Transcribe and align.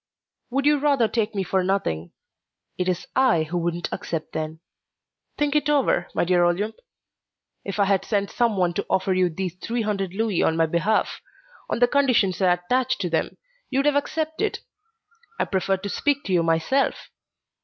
"Would 0.49 0.65
you 0.65 0.79
rather 0.79 1.07
take 1.07 1.35
me 1.35 1.43
for 1.43 1.63
nothing? 1.63 2.11
It 2.75 2.89
is 2.89 3.05
I 3.15 3.43
who 3.43 3.55
wouldn't 3.59 3.87
accept 3.93 4.33
then. 4.33 4.59
Think 5.37 5.55
it 5.55 5.69
over, 5.69 6.07
my 6.15 6.23
dear 6.25 6.43
Olympe; 6.43 6.79
if 7.63 7.79
I 7.79 7.83
had 7.85 8.03
sent 8.03 8.31
someone 8.31 8.73
to 8.73 8.85
offer 8.89 9.13
you 9.13 9.29
these 9.29 9.53
three 9.57 9.83
hundred 9.83 10.15
louis 10.15 10.41
on 10.41 10.57
my 10.57 10.65
behalf, 10.65 11.21
on 11.69 11.77
the 11.77 11.87
conditions 11.87 12.41
I 12.41 12.51
attach 12.53 12.97
to 12.97 13.11
them, 13.11 13.37
you 13.69 13.77
would 13.77 13.85
have 13.85 13.95
accepted. 13.95 14.57
I 15.39 15.45
preferred 15.45 15.83
to 15.83 15.89
speak 15.89 16.23
to 16.23 16.33
you 16.33 16.41
myself. 16.41 17.11